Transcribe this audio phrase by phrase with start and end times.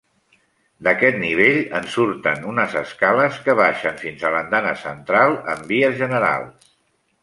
[0.87, 6.73] D'aquest nivell en surten unes escales que baixen fins a l'andana central amb vies generals.